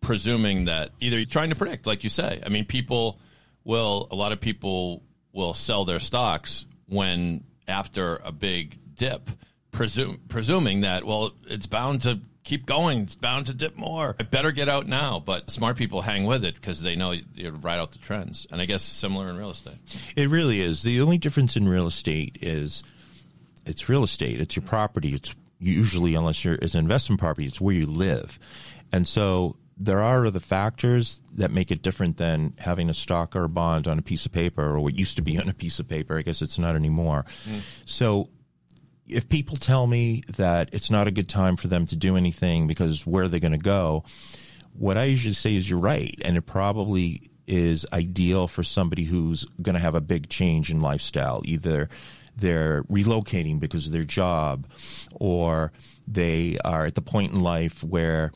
presuming 0.02 0.66
that 0.66 0.92
either 1.00 1.18
you're 1.18 1.26
trying 1.26 1.50
to 1.50 1.56
predict, 1.56 1.86
like 1.86 2.04
you 2.04 2.10
say. 2.10 2.42
I 2.46 2.50
mean, 2.50 2.66
people 2.66 3.20
will 3.64 4.08
a 4.10 4.16
lot 4.16 4.32
of 4.32 4.40
people 4.40 5.04
will 5.34 5.54
sell 5.54 5.86
their 5.86 6.00
stocks 6.00 6.66
when 6.88 7.44
after 7.68 8.18
a 8.24 8.32
big 8.32 8.78
dip, 8.96 9.30
presume 9.72 10.20
presuming 10.28 10.82
that 10.82 11.06
well, 11.06 11.34
it's 11.48 11.68
bound 11.68 12.02
to 12.02 12.20
keep 12.44 12.66
going. 12.66 13.02
It's 13.02 13.16
bound 13.16 13.46
to 13.48 13.54
dip 13.54 13.78
more. 13.78 14.16
I 14.20 14.24
better 14.24 14.52
get 14.52 14.70
out 14.70 14.88
now. 14.88 15.20
But 15.20 15.52
smart 15.52 15.78
people 15.78 16.02
hang 16.02 16.26
with 16.26 16.44
it 16.44 16.56
because 16.56 16.82
they 16.82 16.96
know 16.96 17.12
you 17.12 17.52
ride 17.52 17.80
out 17.80 17.92
the 17.92 18.00
trends. 18.00 18.48
And 18.52 18.62
I 18.62 18.66
guess 18.66 18.84
similar 18.84 19.30
in 19.30 19.38
real 19.38 19.52
estate. 19.52 19.76
It 20.16 20.30
really 20.30 20.62
is. 20.62 20.84
The 20.84 21.02
only 21.02 21.18
difference 21.18 21.56
in 21.56 21.68
real 21.68 21.88
estate 21.88 22.38
is 22.42 22.84
it's 23.66 23.90
real 23.90 24.04
estate. 24.04 24.42
It's 24.42 24.56
your 24.56 24.64
property. 24.64 25.10
It's 25.10 25.36
usually, 25.60 26.16
unless 26.16 26.44
you're 26.44 26.56
it's 26.56 26.74
an 26.74 26.80
investment 26.80 27.20
property, 27.20 27.48
it's 27.48 27.62
where 27.62 27.76
you 27.76 27.86
live. 27.86 28.40
And 28.92 29.08
so 29.08 29.56
there 29.86 30.02
are 30.02 30.26
other 30.26 30.40
factors 30.40 31.22
that 31.34 31.52
make 31.52 31.72
it 31.72 31.82
different 31.82 32.18
than 32.18 32.54
having 32.60 32.90
a 32.90 32.94
stock 32.94 33.36
or 33.36 33.46
a 33.46 33.50
bond 33.50 33.88
on 33.88 33.98
a 33.98 34.02
piece 34.02 34.26
of 34.26 34.32
paper 34.32 34.64
or 34.64 34.80
what 34.80 34.98
used 34.98 35.16
to 35.16 35.22
be 35.22 35.38
on 35.42 35.50
a 35.50 35.54
piece 35.54 35.80
of 35.80 35.88
paper. 35.88 36.18
I 36.18 36.22
guess 36.22 36.42
it's 36.42 36.60
not 36.60 36.76
anymore. 36.76 37.26
Mm. 37.46 37.62
So 37.86 38.30
if 39.08 39.28
people 39.28 39.58
tell 39.58 39.88
me 39.88 40.24
that 40.38 40.70
it's 40.72 40.90
not 40.90 41.08
a 41.08 41.12
good 41.12 41.28
time 41.28 41.58
for 41.58 41.68
them 41.68 41.86
to 41.88 41.96
do 41.96 42.16
anything 42.16 42.68
because 42.68 43.06
where 43.06 43.26
are 43.26 43.28
they 43.28 43.40
going 43.40 43.52
to 43.52 43.58
go, 43.58 44.04
what 44.74 44.98
I 44.98 45.06
usually 45.06 45.34
say 45.34 45.56
is 45.56 45.70
you're 45.70 45.80
right, 45.80 46.18
and 46.24 46.38
it 46.38 46.44
probably 46.44 47.30
is 47.48 47.86
ideal 47.92 48.48
for 48.48 48.64
somebody 48.64 49.04
who's 49.04 49.46
going 49.62 49.74
to 49.74 49.82
have 49.82 49.96
a 49.96 50.02
big 50.02 50.30
change 50.30 50.72
in 50.72 50.82
lifestyle. 50.82 51.42
Either 51.44 51.90
they're 52.38 52.84
relocating 52.84 53.60
because 53.60 53.86
of 53.88 53.92
their 53.92 54.06
job, 54.06 54.68
or 55.14 55.74
they 56.08 56.58
are 56.64 56.86
at 56.86 56.96
the 56.96 57.02
point 57.02 57.34
in 57.34 57.42
life 57.42 57.84
where 57.84 58.32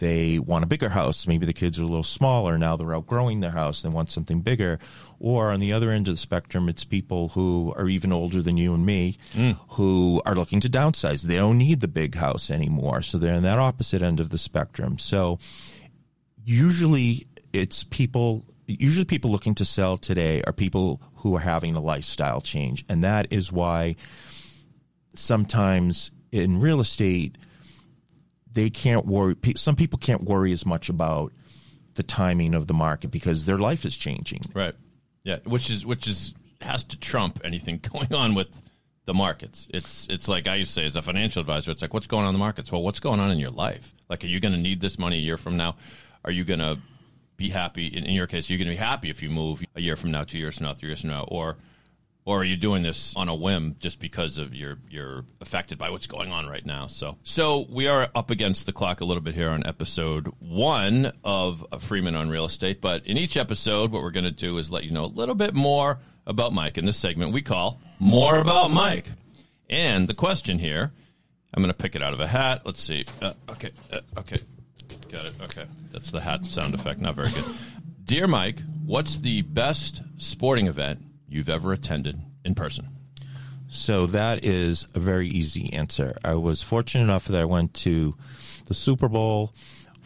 they 0.00 0.38
want 0.38 0.64
a 0.64 0.66
bigger 0.66 0.88
house. 0.88 1.26
Maybe 1.26 1.46
the 1.46 1.52
kids 1.52 1.78
are 1.78 1.82
a 1.82 1.86
little 1.86 2.02
smaller. 2.02 2.58
Now 2.58 2.76
they're 2.76 2.94
outgrowing 2.94 3.40
their 3.40 3.50
house. 3.50 3.82
They 3.82 3.90
want 3.90 4.10
something 4.10 4.40
bigger. 4.40 4.78
Or 5.18 5.50
on 5.50 5.60
the 5.60 5.74
other 5.74 5.90
end 5.90 6.08
of 6.08 6.14
the 6.14 6.20
spectrum, 6.20 6.68
it's 6.68 6.84
people 6.84 7.28
who 7.28 7.72
are 7.76 7.86
even 7.86 8.10
older 8.10 8.40
than 8.40 8.56
you 8.56 8.74
and 8.74 8.84
me 8.84 9.18
mm. 9.34 9.58
who 9.68 10.22
are 10.24 10.34
looking 10.34 10.60
to 10.60 10.70
downsize. 10.70 11.22
They 11.22 11.36
don't 11.36 11.58
need 11.58 11.80
the 11.80 11.88
big 11.88 12.14
house 12.14 12.50
anymore. 12.50 13.02
So 13.02 13.18
they're 13.18 13.34
in 13.34 13.42
that 13.42 13.58
opposite 13.58 14.02
end 14.02 14.20
of 14.20 14.30
the 14.30 14.38
spectrum. 14.38 14.98
So 14.98 15.38
usually 16.44 17.26
it's 17.52 17.84
people 17.84 18.44
usually 18.66 19.04
people 19.04 19.30
looking 19.30 19.54
to 19.56 19.64
sell 19.64 19.96
today 19.96 20.42
are 20.46 20.52
people 20.52 21.02
who 21.16 21.34
are 21.36 21.40
having 21.40 21.74
a 21.74 21.80
lifestyle 21.80 22.40
change 22.40 22.84
and 22.88 23.02
that 23.02 23.26
is 23.32 23.50
why 23.50 23.96
sometimes 25.14 26.12
in 26.30 26.60
real 26.60 26.80
estate 26.80 27.36
they 28.52 28.70
can't 28.70 29.06
worry. 29.06 29.36
Some 29.56 29.76
people 29.76 29.98
can't 29.98 30.24
worry 30.24 30.52
as 30.52 30.66
much 30.66 30.88
about 30.88 31.32
the 31.94 32.02
timing 32.02 32.54
of 32.54 32.66
the 32.66 32.74
market 32.74 33.10
because 33.10 33.44
their 33.44 33.58
life 33.58 33.84
is 33.84 33.96
changing. 33.96 34.40
Right. 34.54 34.74
Yeah. 35.24 35.38
Which 35.44 35.70
is 35.70 35.84
which 35.84 36.06
is 36.06 36.34
has 36.60 36.84
to 36.84 36.98
trump 36.98 37.40
anything 37.44 37.80
going 37.92 38.12
on 38.12 38.34
with 38.34 38.62
the 39.06 39.14
markets. 39.14 39.68
It's 39.72 40.06
it's 40.08 40.28
like 40.28 40.46
I 40.46 40.56
used 40.56 40.74
to 40.74 40.80
say 40.80 40.86
as 40.86 40.96
a 40.96 41.02
financial 41.02 41.40
advisor. 41.40 41.70
It's 41.70 41.82
like 41.82 41.94
what's 41.94 42.06
going 42.06 42.24
on 42.24 42.30
in 42.30 42.34
the 42.34 42.38
markets. 42.38 42.70
Well, 42.70 42.82
what's 42.82 43.00
going 43.00 43.20
on 43.20 43.30
in 43.30 43.38
your 43.38 43.50
life? 43.50 43.94
Like, 44.08 44.24
are 44.24 44.28
you 44.28 44.40
going 44.40 44.52
to 44.52 44.58
need 44.58 44.80
this 44.80 44.98
money 44.98 45.16
a 45.16 45.20
year 45.20 45.36
from 45.36 45.56
now? 45.56 45.76
Are 46.24 46.30
you 46.30 46.44
going 46.44 46.60
to 46.60 46.78
be 47.36 47.48
happy? 47.48 47.86
In, 47.86 48.04
in 48.04 48.14
your 48.14 48.26
case, 48.26 48.50
you're 48.50 48.58
going 48.58 48.68
to 48.68 48.74
be 48.74 48.76
happy 48.76 49.10
if 49.10 49.22
you 49.22 49.30
move 49.30 49.62
a 49.74 49.80
year 49.80 49.96
from 49.96 50.10
now, 50.10 50.24
two 50.24 50.38
years 50.38 50.58
from 50.58 50.66
now, 50.66 50.74
three 50.74 50.88
years 50.88 51.00
from 51.00 51.10
now, 51.10 51.24
or 51.24 51.56
or 52.24 52.40
are 52.40 52.44
you 52.44 52.56
doing 52.56 52.82
this 52.82 53.14
on 53.16 53.28
a 53.28 53.34
whim 53.34 53.76
just 53.80 54.00
because 54.00 54.38
of 54.38 54.54
you're 54.54 54.78
you're 54.88 55.24
affected 55.40 55.78
by 55.78 55.90
what's 55.90 56.06
going 56.06 56.30
on 56.30 56.46
right 56.46 56.64
now? 56.64 56.86
So 56.86 57.18
so 57.22 57.66
we 57.68 57.86
are 57.86 58.08
up 58.14 58.30
against 58.30 58.66
the 58.66 58.72
clock 58.72 59.00
a 59.00 59.04
little 59.04 59.22
bit 59.22 59.34
here 59.34 59.50
on 59.50 59.66
episode 59.66 60.30
one 60.38 61.12
of 61.24 61.64
Freeman 61.80 62.14
on 62.14 62.28
Real 62.28 62.44
Estate. 62.44 62.80
But 62.80 63.06
in 63.06 63.16
each 63.16 63.36
episode, 63.36 63.90
what 63.90 64.02
we're 64.02 64.10
going 64.10 64.24
to 64.24 64.30
do 64.30 64.58
is 64.58 64.70
let 64.70 64.84
you 64.84 64.90
know 64.90 65.04
a 65.04 65.06
little 65.06 65.34
bit 65.34 65.54
more 65.54 65.98
about 66.26 66.52
Mike. 66.52 66.78
In 66.78 66.84
this 66.84 66.96
segment, 66.96 67.32
we 67.32 67.42
call 67.42 67.80
More 67.98 68.38
About 68.38 68.70
Mike. 68.70 69.06
And 69.68 70.08
the 70.08 70.14
question 70.14 70.58
here, 70.58 70.92
I'm 71.54 71.62
going 71.62 71.72
to 71.72 71.78
pick 71.78 71.94
it 71.94 72.02
out 72.02 72.12
of 72.12 72.20
a 72.20 72.26
hat. 72.26 72.62
Let's 72.64 72.82
see. 72.82 73.04
Uh, 73.22 73.32
okay, 73.48 73.70
uh, 73.92 74.00
okay, 74.18 74.38
got 75.10 75.26
it. 75.26 75.36
Okay, 75.42 75.64
that's 75.92 76.10
the 76.10 76.20
hat 76.20 76.44
sound 76.44 76.74
effect. 76.74 77.00
Not 77.00 77.16
very 77.16 77.30
good. 77.30 77.44
Dear 78.04 78.26
Mike, 78.26 78.60
what's 78.84 79.18
the 79.18 79.42
best 79.42 80.02
sporting 80.18 80.66
event 80.66 81.00
you've 81.30 81.48
ever 81.48 81.72
attended 81.72 82.20
in 82.44 82.54
person? 82.54 82.88
So 83.68 84.06
that 84.06 84.44
is 84.44 84.86
a 84.94 85.00
very 85.00 85.28
easy 85.28 85.72
answer. 85.72 86.16
I 86.24 86.34
was 86.34 86.62
fortunate 86.62 87.04
enough 87.04 87.26
that 87.26 87.40
I 87.40 87.44
went 87.44 87.72
to 87.74 88.16
the 88.66 88.74
Super 88.74 89.08
Bowl 89.08 89.54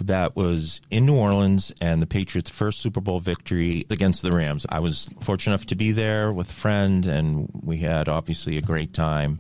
that 0.00 0.37
was 0.37 0.81
in 0.90 1.07
New 1.07 1.16
Orleans 1.16 1.73
and 1.81 2.02
the 2.02 2.07
Patriots' 2.07 2.50
first 2.50 2.81
Super 2.81 3.00
Bowl 3.00 3.21
victory 3.21 3.87
against 3.90 4.23
the 4.23 4.33
Rams. 4.33 4.66
I 4.69 4.81
was 4.81 5.09
fortunate 5.21 5.54
enough 5.54 5.66
to 5.66 5.76
be 5.76 5.93
there 5.93 6.33
with 6.33 6.50
a 6.50 6.54
friend, 6.54 7.07
and 7.07 7.49
we 7.62 7.78
had 7.78 8.09
obviously 8.09 8.59
a 8.59 8.62
great 8.62 8.93
time. 8.93 9.38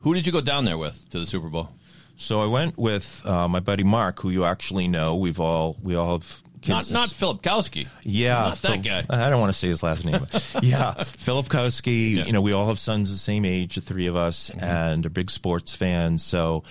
Who 0.00 0.12
did 0.14 0.26
you 0.26 0.32
go 0.32 0.40
down 0.40 0.64
there 0.64 0.78
with 0.78 1.08
to 1.10 1.20
the 1.20 1.26
Super 1.26 1.48
Bowl? 1.48 1.70
So 2.16 2.40
I 2.40 2.46
went 2.46 2.76
with 2.76 3.24
uh, 3.24 3.48
my 3.48 3.60
buddy 3.60 3.84
Mark, 3.84 4.20
who 4.20 4.30
you 4.30 4.44
actually 4.44 4.86
know. 4.86 5.16
We've 5.16 5.40
all 5.40 5.76
we 5.82 5.94
all 5.94 6.18
have 6.18 6.42
not 6.68 6.90
not 6.90 7.10
Philip 7.10 7.42
Kowski. 7.42 7.88
Yeah, 8.02 8.34
not 8.34 8.58
Phil, 8.58 8.72
that 8.72 8.82
guy. 9.08 9.26
I 9.26 9.30
don't 9.30 9.40
want 9.40 9.52
to 9.52 9.58
say 9.58 9.68
his 9.68 9.82
last 9.82 10.04
name. 10.04 10.26
yeah, 10.62 11.04
Philip 11.04 11.46
Kowski. 11.46 12.16
Yeah. 12.16 12.24
You 12.24 12.32
know, 12.32 12.40
we 12.40 12.52
all 12.52 12.66
have 12.66 12.78
sons 12.78 13.10
the 13.10 13.18
same 13.18 13.44
age, 13.44 13.76
the 13.76 13.80
three 13.80 14.06
of 14.06 14.16
us, 14.16 14.50
mm-hmm. 14.50 14.64
and 14.64 15.06
are 15.06 15.10
big 15.10 15.30
sports 15.30 15.74
fans. 15.74 16.24
So 16.24 16.64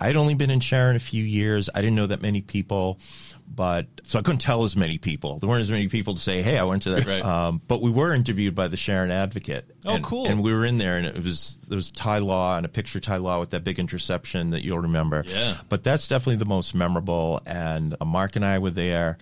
I'd 0.00 0.16
only 0.16 0.34
been 0.34 0.50
in 0.50 0.60
Sharon 0.60 0.96
a 0.96 1.00
few 1.00 1.22
years. 1.22 1.68
I 1.74 1.80
didn't 1.80 1.96
know 1.96 2.06
that 2.06 2.22
many 2.22 2.40
people, 2.40 2.98
but 3.46 3.86
so 4.04 4.18
I 4.18 4.22
couldn't 4.22 4.40
tell 4.40 4.64
as 4.64 4.76
many 4.76 4.98
people. 4.98 5.38
There 5.38 5.48
weren't 5.48 5.60
as 5.60 5.70
many 5.70 5.88
people 5.88 6.14
to 6.14 6.20
say, 6.20 6.42
"Hey, 6.42 6.58
I 6.58 6.64
went 6.64 6.84
to 6.84 6.90
that." 6.90 7.06
Right. 7.06 7.24
Um, 7.24 7.60
but 7.68 7.82
we 7.82 7.90
were 7.90 8.14
interviewed 8.14 8.54
by 8.54 8.68
the 8.68 8.76
Sharon 8.76 9.10
Advocate. 9.10 9.70
Oh, 9.84 9.96
and, 9.96 10.04
cool! 10.04 10.26
And 10.26 10.42
we 10.42 10.52
were 10.52 10.64
in 10.64 10.78
there, 10.78 10.96
and 10.96 11.06
it 11.06 11.22
was 11.22 11.58
there 11.68 11.76
was 11.76 11.90
Ty 11.90 12.18
Law 12.18 12.56
and 12.56 12.64
a 12.64 12.68
picture 12.68 12.98
Ty 12.98 13.18
Law 13.18 13.40
with 13.40 13.50
that 13.50 13.62
big 13.62 13.78
interception 13.78 14.50
that 14.50 14.64
you'll 14.64 14.78
remember. 14.78 15.24
Yeah. 15.26 15.56
But 15.68 15.84
that's 15.84 16.08
definitely 16.08 16.36
the 16.36 16.46
most 16.46 16.74
memorable. 16.74 17.40
And 17.44 17.94
uh, 18.00 18.04
Mark 18.04 18.36
and 18.36 18.44
I 18.44 18.58
were 18.58 18.70
there 18.70 19.18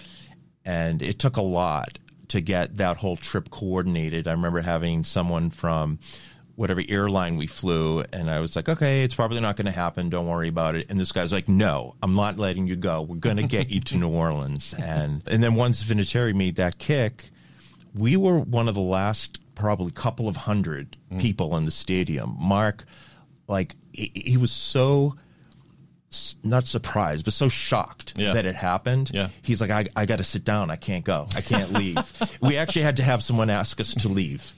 and 0.68 1.00
it 1.00 1.18
took 1.18 1.38
a 1.38 1.42
lot 1.42 1.99
to 2.28 2.42
get 2.42 2.76
that 2.76 2.99
whole 2.99 3.16
trip 3.16 3.49
coordinated. 3.49 4.28
I 4.28 4.32
remember 4.32 4.61
having 4.61 5.02
someone 5.02 5.49
from 5.49 5.99
whatever 6.59 6.83
airline 6.88 7.37
we 7.37 7.47
flew, 7.47 8.03
and 8.12 8.29
I 8.29 8.41
was 8.41 8.57
like, 8.57 8.69
okay, 8.69 9.05
it's 9.05 9.15
probably 9.15 9.38
not 9.38 9.57
going 9.57 9.67
to 9.67 9.73
happen. 9.73 10.11
Don't 10.11 10.27
worry 10.27 10.49
about 10.49 10.75
it. 10.75 10.91
And 10.91 10.99
this 10.99 11.12
guy's 11.12 11.33
like, 11.33 11.49
no, 11.49 11.95
I'm 12.03 12.15
not 12.15 12.37
letting 12.37 12.67
you 12.67 12.75
go. 12.75 13.03
We're 13.03 13.15
going 13.15 13.37
to 13.37 13.45
get 13.45 13.71
you 13.71 13.81
to 13.81 13.97
New 13.97 14.09
Orleans. 14.09 14.75
And 14.88 15.23
and 15.27 15.45
then 15.45 15.55
once 15.55 15.85
Vinatieri 15.85 16.35
made 16.35 16.57
that 16.57 16.79
kick, 16.79 17.31
we 17.95 18.17
were 18.17 18.38
one 18.38 18.69
of 18.69 18.75
the 18.75 18.81
last 18.81 19.38
probably 19.55 19.93
couple 19.93 20.29
of 20.29 20.37
hundred 20.37 20.97
mm. 21.12 21.21
people 21.21 21.57
in 21.57 21.65
the 21.65 21.71
stadium. 21.71 22.37
Mark, 22.41 22.85
like, 23.49 23.77
he, 23.93 24.11
he 24.15 24.37
was 24.37 24.50
so 24.50 25.15
not 26.43 26.65
surprised, 26.67 27.25
but 27.25 27.35
so 27.35 27.49
shocked 27.49 28.15
yeah. 28.17 28.33
that 28.33 28.47
it 28.47 28.55
happened. 28.55 29.11
Yeah. 29.12 29.29
He's 29.43 29.61
like, 29.61 29.71
I, 29.71 29.87
I 29.95 30.07
got 30.07 30.19
to 30.19 30.25
sit 30.25 30.43
down. 30.43 30.71
I 30.71 30.77
can't 30.77 31.05
go. 31.05 31.27
I 31.37 31.43
can't 31.43 31.73
leave. 31.73 31.99
we 32.41 32.57
actually 32.57 32.83
had 32.83 32.97
to 32.97 33.03
have 33.03 33.23
someone 33.23 33.50
ask 33.50 33.79
us 33.81 33.95
to 33.97 34.09
leave. 34.09 34.53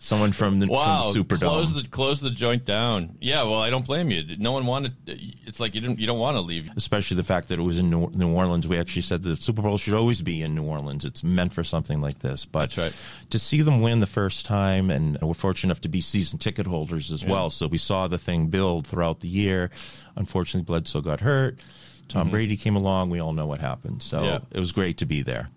Someone 0.00 0.32
from 0.32 0.58
the, 0.58 0.66
wow, 0.66 1.12
from 1.12 1.12
the 1.12 1.24
Superdome. 1.24 1.38
Close 1.38 1.74
the 1.74 1.88
close 1.88 2.20
the 2.20 2.30
joint 2.30 2.64
down. 2.64 3.16
Yeah. 3.20 3.44
Well, 3.44 3.60
I 3.60 3.70
don't 3.70 3.86
blame 3.86 4.10
you. 4.10 4.36
No 4.38 4.52
one 4.52 4.66
wanted. 4.66 4.94
It's 5.06 5.60
like 5.60 5.74
you 5.74 5.80
didn't. 5.80 6.00
You 6.00 6.06
don't 6.06 6.18
want 6.18 6.36
to 6.36 6.40
leave. 6.40 6.70
Especially 6.76 7.16
the 7.16 7.24
fact 7.24 7.48
that 7.48 7.58
it 7.58 7.62
was 7.62 7.78
in 7.78 7.90
New, 7.90 8.10
New, 8.14 8.32
Orleans. 8.32 8.66
We 8.66 8.78
actually 8.78 9.02
said 9.02 9.22
the 9.22 9.36
Super 9.36 9.62
Bowl 9.62 9.78
should 9.78 9.94
always 9.94 10.22
be 10.22 10.42
in 10.42 10.54
New 10.54 10.64
Orleans. 10.64 11.04
It's 11.04 11.22
meant 11.22 11.52
for 11.52 11.64
something 11.64 12.00
like 12.00 12.20
this. 12.20 12.44
But 12.44 12.76
right. 12.76 12.96
to 13.30 13.38
see 13.38 13.62
them 13.62 13.82
win 13.82 14.00
the 14.00 14.06
first 14.06 14.46
time, 14.46 14.90
and 14.90 15.20
we're 15.20 15.34
fortunate 15.34 15.68
enough 15.68 15.82
to 15.82 15.88
be 15.88 16.00
season 16.00 16.38
ticket 16.38 16.66
holders 16.66 17.12
as 17.12 17.22
yeah. 17.22 17.30
well. 17.30 17.50
So 17.50 17.66
we 17.66 17.78
saw 17.78 18.08
the 18.08 18.18
thing 18.18 18.48
build 18.48 18.86
throughout 18.86 19.20
the 19.20 19.28
year. 19.28 19.70
Unfortunately, 20.18 20.66
Bledsoe 20.66 21.00
got 21.00 21.20
hurt. 21.20 21.58
Tom 22.08 22.22
mm-hmm. 22.22 22.30
Brady 22.32 22.56
came 22.56 22.76
along. 22.76 23.10
We 23.10 23.20
all 23.20 23.32
know 23.32 23.46
what 23.46 23.60
happened. 23.60 24.02
So 24.02 24.22
yeah. 24.22 24.38
it 24.50 24.58
was 24.58 24.72
great 24.72 24.98
to 24.98 25.06
be 25.06 25.22
there. 25.22 25.48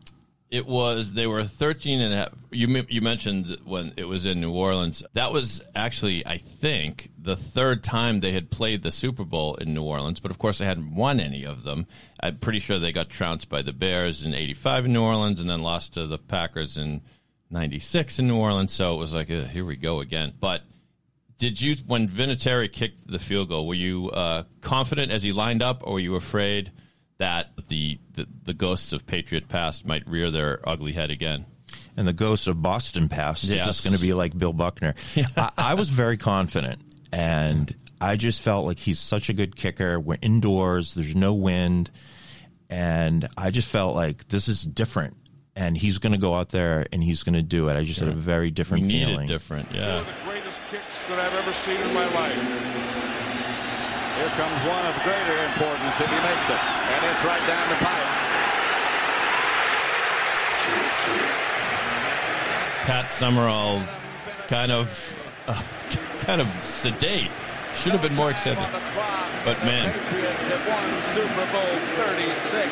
It 0.50 0.68
was, 0.68 1.14
they 1.14 1.28
were 1.28 1.46
13 1.46 2.02
and 2.02 2.14
a 2.14 2.18
half. 2.18 2.30
You, 2.52 2.86
you 2.90 3.00
mentioned 3.00 3.58
when 3.64 3.94
it 3.96 4.04
was 4.04 4.26
in 4.26 4.42
New 4.42 4.52
Orleans. 4.52 5.02
That 5.14 5.32
was 5.32 5.62
actually, 5.76 6.28
I 6.28 6.38
think, 6.38 7.10
the 7.18 7.38
third 7.38 7.86
time 7.86 8.20
they 8.20 8.34
had 8.34 8.52
played 8.52 8.84
the 8.84 8.92
Super 8.92 9.24
Bowl 9.24 9.56
in 9.56 9.74
New 9.74 9.84
Orleans. 9.84 10.20
But 10.20 10.30
of 10.30 10.40
course, 10.40 10.58
they 10.58 10.66
hadn't 10.66 10.94
won 10.94 11.22
any 11.22 11.46
of 11.46 11.64
them. 11.64 11.88
I'm 12.20 12.36
pretty 12.36 12.60
sure 12.60 12.80
they 12.80 12.92
got 12.92 13.10
trounced 13.10 13.48
by 13.48 13.62
the 13.62 13.72
Bears 13.72 14.26
in 14.26 14.34
85 14.34 14.86
in 14.86 14.94
New 14.94 15.02
Orleans 15.02 15.40
and 15.40 15.50
then 15.50 15.62
lost 15.62 15.94
to 15.94 16.06
the 16.06 16.18
Packers 16.18 16.78
in 16.78 17.02
96 17.50 18.20
in 18.20 18.28
New 18.28 18.36
Orleans. 18.36 18.74
So 18.74 18.94
it 18.94 18.98
was 18.98 19.14
like, 19.14 19.32
uh, 19.32 19.44
here 19.44 19.64
we 19.64 19.78
go 19.78 20.02
again. 20.02 20.34
But 20.38 20.64
did 21.42 21.60
you, 21.60 21.76
when 21.88 22.08
Vinatieri 22.08 22.72
kicked 22.72 23.08
the 23.08 23.18
field 23.18 23.50
goal, 23.50 23.66
were 23.66 23.74
you 23.74 24.12
uh, 24.12 24.44
confident 24.62 25.12
as 25.12 25.24
he 25.24 25.32
lined 25.32 25.64
up, 25.64 25.82
or 25.84 25.94
were 25.94 26.00
you 26.00 26.16
afraid 26.16 26.72
that 27.18 27.50
the, 27.68 27.98
the, 28.14 28.28
the 28.44 28.54
ghosts 28.54 28.94
of 28.94 29.08
Patriot 29.08 29.50
past 29.50 29.84
might 29.84 30.08
rear 30.08 30.30
their 30.30 30.60
ugly 30.70 30.92
head 30.92 31.10
again? 31.10 31.48
And 31.98 32.08
the 32.08 32.14
ghosts 32.14 32.46
of 32.46 32.62
Boston 32.62 33.10
past 33.10 33.46
yes. 33.46 33.62
is 33.62 33.66
just 33.66 33.84
going 33.84 33.96
to 33.96 34.02
be 34.02 34.14
like 34.14 34.38
Bill 34.38 34.54
Buckner. 34.54 34.94
I, 35.36 35.50
I 35.58 35.74
was 35.74 35.90
very 35.90 36.16
confident, 36.16 36.80
and 37.12 37.74
I 38.00 38.18
just 38.18 38.44
felt 38.44 38.68
like 38.68 38.78
he's 38.78 39.00
such 39.00 39.30
a 39.30 39.34
good 39.34 39.56
kicker. 39.56 40.00
We're 40.00 40.20
indoors, 40.22 40.94
there's 40.94 41.16
no 41.16 41.34
wind, 41.34 41.90
and 42.70 43.28
I 43.36 43.50
just 43.50 43.68
felt 43.68 43.96
like 43.96 44.28
this 44.28 44.48
is 44.48 44.62
different 44.62 45.18
and 45.54 45.76
he's 45.76 45.98
going 45.98 46.14
to 46.14 46.20
go 46.20 46.36
out 46.36 46.50
there 46.50 46.86
and 46.94 47.04
he's 47.04 47.24
going 47.24 47.34
to 47.34 47.42
do 47.42 47.68
it. 47.68 47.76
I 47.76 47.84
just 47.84 48.00
yeah. 48.00 48.08
had 48.08 48.16
a 48.16 48.18
very 48.18 48.52
different 48.52 48.86
we 48.86 48.92
feeling. 48.92 49.28
different, 49.28 49.70
yeah 49.74 50.06
kicks 50.72 51.04
that 51.04 51.20
I've 51.20 51.34
ever 51.34 51.52
seen 51.52 51.76
in 51.76 51.94
my 51.94 52.08
life. 52.16 52.40
Here 54.16 54.32
comes 54.40 54.64
one 54.64 54.86
of 54.88 54.96
greater 55.04 55.36
importance 55.52 56.00
if 56.00 56.08
he 56.08 56.20
makes 56.24 56.48
it. 56.48 56.56
And 56.56 57.04
it's 57.12 57.20
right 57.28 57.44
down 57.44 57.68
the 57.68 57.76
pipe. 57.76 58.08
Pat 62.88 63.12
Summerall 63.12 63.84
kind 64.48 64.72
of 64.72 64.88
uh, 65.48 65.62
kind 66.20 66.40
of 66.40 66.48
sedate. 66.64 67.32
Should 67.76 67.92
have 67.92 68.02
been 68.02 68.16
more 68.16 68.32
excited. 68.32 68.64
But 69.44 69.60
man. 69.68 69.92
Patriots 69.92 70.48
have 70.48 70.64
won 70.72 71.04
Super 71.12 71.52
Bowl 71.52 71.76
36. 72.00 72.72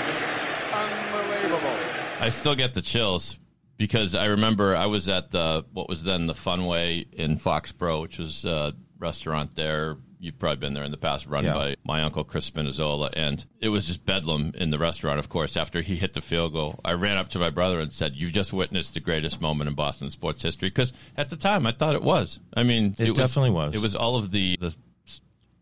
Unbelievable. 0.71 1.75
I 2.21 2.29
still 2.29 2.55
get 2.55 2.73
the 2.73 2.81
chills 2.81 3.37
because 3.79 4.13
I 4.13 4.25
remember 4.25 4.75
I 4.75 4.85
was 4.85 5.09
at 5.09 5.31
the 5.31 5.65
what 5.73 5.89
was 5.89 6.03
then 6.03 6.27
the 6.27 6.33
Funway 6.33 7.11
in 7.13 7.37
Foxborough, 7.37 8.01
which 8.01 8.19
was 8.19 8.45
a 8.45 8.75
restaurant 8.99 9.55
there. 9.55 9.97
You've 10.19 10.37
probably 10.37 10.57
been 10.57 10.73
there 10.73 10.83
in 10.83 10.91
the 10.91 10.97
past, 10.97 11.25
run 11.27 11.45
yeah. 11.45 11.53
by 11.53 11.75
my 11.85 12.03
uncle 12.03 12.25
Chris 12.25 12.49
Spinazzola, 12.49 13.09
and 13.15 13.45
it 13.61 13.69
was 13.69 13.87
just 13.87 14.05
bedlam 14.05 14.51
in 14.55 14.69
the 14.69 14.77
restaurant. 14.77 15.17
Of 15.17 15.29
course, 15.29 15.55
after 15.55 15.81
he 15.81 15.95
hit 15.95 16.11
the 16.11 16.19
field 16.19 16.51
goal, 16.51 16.77
I 16.83 16.91
ran 16.91 17.15
up 17.15 17.29
to 17.29 17.39
my 17.39 17.49
brother 17.49 17.79
and 17.79 17.91
said, 17.91 18.15
"You've 18.15 18.33
just 18.33 18.51
witnessed 18.51 18.95
the 18.95 18.99
greatest 18.99 19.39
moment 19.39 19.69
in 19.69 19.75
Boston 19.75 20.11
sports 20.11 20.43
history." 20.43 20.67
Because 20.67 20.91
at 21.15 21.29
the 21.29 21.37
time, 21.37 21.65
I 21.65 21.71
thought 21.71 21.95
it 21.95 22.03
was. 22.03 22.41
I 22.53 22.63
mean, 22.63 22.95
it, 22.99 23.09
it 23.09 23.15
definitely 23.15 23.51
was, 23.51 23.67
was. 23.67 23.75
It 23.75 23.81
was 23.81 23.95
all 23.95 24.17
of 24.17 24.31
the, 24.31 24.57
the 24.59 24.75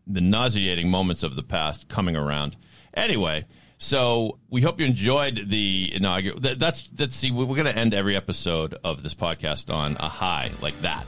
the 0.08 0.20
nauseating 0.20 0.90
moments 0.90 1.22
of 1.22 1.36
the 1.36 1.44
past 1.44 1.88
coming 1.88 2.16
around. 2.16 2.56
Anyway, 2.94 3.46
so 3.78 4.38
we 4.50 4.60
hope 4.60 4.80
you 4.80 4.86
enjoyed 4.86 5.48
the 5.48 5.90
inaugural. 5.94 6.40
That's 6.40 6.88
let's 6.98 7.16
see, 7.16 7.30
we're 7.30 7.46
going 7.46 7.64
to 7.64 7.76
end 7.76 7.94
every 7.94 8.16
episode 8.16 8.76
of 8.84 9.02
this 9.02 9.14
podcast 9.14 9.72
on 9.72 9.96
a 10.00 10.08
high 10.08 10.50
like 10.60 10.78
that. 10.80 11.06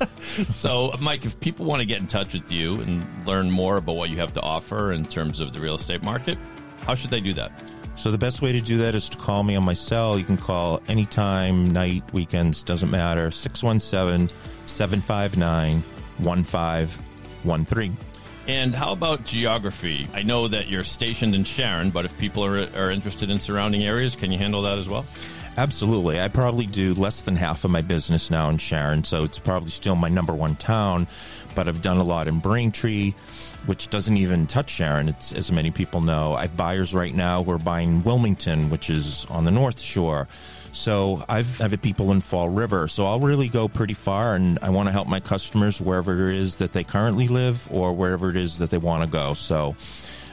so, 0.48 0.92
Mike, 1.00 1.24
if 1.24 1.38
people 1.40 1.66
want 1.66 1.80
to 1.80 1.86
get 1.86 2.00
in 2.00 2.06
touch 2.06 2.34
with 2.34 2.52
you 2.52 2.80
and 2.80 3.04
learn 3.26 3.50
more 3.50 3.78
about 3.78 3.96
what 3.96 4.10
you 4.10 4.16
have 4.18 4.32
to 4.34 4.40
offer 4.40 4.92
in 4.92 5.04
terms 5.04 5.40
of 5.40 5.52
the 5.52 5.60
real 5.60 5.74
estate 5.74 6.02
market, 6.02 6.38
how 6.82 6.94
should 6.94 7.10
they 7.10 7.20
do 7.20 7.34
that? 7.34 7.52
So 7.94 8.10
the 8.10 8.18
best 8.18 8.40
way 8.40 8.52
to 8.52 8.60
do 8.60 8.78
that 8.78 8.94
is 8.94 9.08
to 9.10 9.18
call 9.18 9.42
me 9.42 9.54
on 9.56 9.64
my 9.64 9.74
cell. 9.74 10.18
You 10.18 10.24
can 10.24 10.36
call 10.36 10.80
anytime, 10.88 11.70
night, 11.72 12.02
weekends, 12.12 12.62
doesn't 12.62 12.90
matter. 12.90 13.30
617 13.30 14.34
759 14.66 15.82
1513. 16.18 17.96
And 18.48 18.74
how 18.74 18.92
about 18.92 19.24
geography? 19.24 20.08
I 20.12 20.22
know 20.22 20.48
that 20.48 20.68
you're 20.68 20.84
stationed 20.84 21.34
in 21.34 21.44
Sharon, 21.44 21.90
but 21.90 22.04
if 22.04 22.16
people 22.18 22.44
are, 22.44 22.68
are 22.76 22.90
interested 22.90 23.30
in 23.30 23.38
surrounding 23.38 23.84
areas, 23.84 24.16
can 24.16 24.32
you 24.32 24.38
handle 24.38 24.62
that 24.62 24.78
as 24.78 24.88
well? 24.88 25.06
Absolutely. 25.56 26.20
I 26.20 26.28
probably 26.28 26.66
do 26.66 26.94
less 26.94 27.22
than 27.22 27.36
half 27.36 27.64
of 27.64 27.70
my 27.70 27.82
business 27.82 28.30
now 28.30 28.48
in 28.48 28.56
Sharon, 28.58 29.04
so 29.04 29.22
it's 29.22 29.38
probably 29.38 29.70
still 29.70 29.94
my 29.94 30.08
number 30.08 30.34
one 30.34 30.56
town. 30.56 31.06
But 31.54 31.68
I've 31.68 31.82
done 31.82 31.98
a 31.98 32.02
lot 32.02 32.26
in 32.26 32.38
Braintree, 32.38 33.12
which 33.66 33.90
doesn't 33.90 34.16
even 34.16 34.46
touch 34.46 34.70
Sharon, 34.70 35.08
it's, 35.08 35.32
as 35.32 35.52
many 35.52 35.70
people 35.70 36.00
know. 36.00 36.32
I 36.32 36.42
have 36.42 36.56
buyers 36.56 36.94
right 36.94 37.14
now 37.14 37.44
who 37.44 37.50
are 37.50 37.58
buying 37.58 38.02
Wilmington, 38.02 38.70
which 38.70 38.88
is 38.88 39.26
on 39.26 39.44
the 39.44 39.50
North 39.50 39.78
Shore. 39.78 40.26
So 40.72 41.22
I've 41.28 41.60
I've 41.60 41.70
had 41.70 41.82
people 41.82 42.10
in 42.12 42.20
Fall 42.22 42.48
River. 42.48 42.88
So 42.88 43.04
I'll 43.04 43.20
really 43.20 43.48
go 43.48 43.68
pretty 43.68 43.94
far, 43.94 44.34
and 44.34 44.58
I 44.62 44.70
want 44.70 44.88
to 44.88 44.92
help 44.92 45.06
my 45.06 45.20
customers 45.20 45.80
wherever 45.80 46.28
it 46.28 46.36
is 46.36 46.56
that 46.56 46.72
they 46.72 46.82
currently 46.82 47.28
live 47.28 47.68
or 47.70 47.92
wherever 47.92 48.30
it 48.30 48.36
is 48.36 48.58
that 48.58 48.70
they 48.70 48.78
want 48.78 49.04
to 49.04 49.08
go. 49.10 49.34
So 49.34 49.76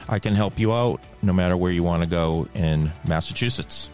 I 0.08 0.18
can 0.18 0.34
help 0.34 0.58
you 0.58 0.72
out 0.72 1.00
no 1.22 1.32
matter 1.32 1.56
where 1.56 1.70
you 1.70 1.82
want 1.82 2.02
to 2.02 2.08
go 2.08 2.48
in 2.54 2.92
Massachusetts. 3.06 3.90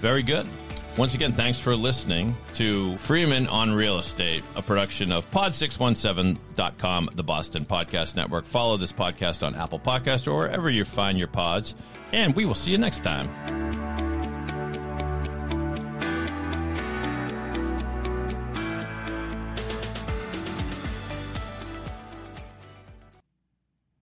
Very 0.00 0.22
good. 0.22 0.48
Once 0.96 1.14
again, 1.14 1.32
thanks 1.32 1.60
for 1.60 1.76
listening 1.76 2.36
to 2.54 2.96
Freeman 2.98 3.46
on 3.46 3.72
Real 3.72 3.98
Estate, 3.98 4.42
a 4.56 4.62
production 4.62 5.12
of 5.12 5.30
pod617.com, 5.30 7.10
the 7.14 7.22
Boston 7.22 7.64
Podcast 7.64 8.16
Network. 8.16 8.44
Follow 8.44 8.76
this 8.76 8.92
podcast 8.92 9.46
on 9.46 9.54
Apple 9.54 9.78
Podcast 9.78 10.26
or 10.26 10.36
wherever 10.36 10.68
you 10.68 10.84
find 10.84 11.16
your 11.16 11.28
pods, 11.28 11.76
and 12.12 12.34
we 12.34 12.44
will 12.44 12.56
see 12.56 12.72
you 12.72 12.78
next 12.78 13.04
time. 13.04 14.09